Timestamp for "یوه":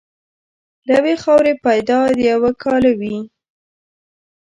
2.31-2.51